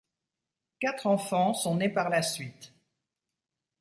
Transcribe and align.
Quatre 0.79 1.05
enfants 1.05 1.53
sont 1.53 1.75
nés 1.75 1.87
par 1.87 2.09
la 2.09 2.23
suite. 2.23 2.73